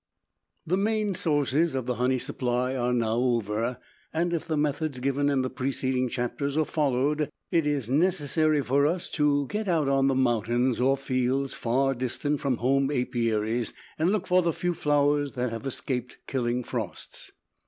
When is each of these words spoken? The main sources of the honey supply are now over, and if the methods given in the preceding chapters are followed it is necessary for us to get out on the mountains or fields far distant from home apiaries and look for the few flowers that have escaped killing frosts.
The 0.65 0.77
main 0.77 1.13
sources 1.13 1.75
of 1.75 1.85
the 1.85 1.93
honey 1.97 2.17
supply 2.17 2.75
are 2.75 2.91
now 2.91 3.17
over, 3.17 3.77
and 4.11 4.33
if 4.33 4.47
the 4.47 4.57
methods 4.57 4.99
given 4.99 5.29
in 5.29 5.43
the 5.43 5.49
preceding 5.51 6.09
chapters 6.09 6.57
are 6.57 6.65
followed 6.65 7.29
it 7.51 7.67
is 7.67 7.87
necessary 7.87 8.63
for 8.63 8.87
us 8.87 9.11
to 9.11 9.45
get 9.45 9.67
out 9.67 9.87
on 9.87 10.07
the 10.07 10.15
mountains 10.15 10.79
or 10.81 10.97
fields 10.97 11.53
far 11.53 11.93
distant 11.93 12.39
from 12.39 12.57
home 12.57 12.89
apiaries 12.89 13.73
and 13.99 14.09
look 14.09 14.25
for 14.25 14.41
the 14.41 14.53
few 14.53 14.73
flowers 14.73 15.33
that 15.33 15.51
have 15.51 15.67
escaped 15.67 16.17
killing 16.25 16.63
frosts. 16.63 17.29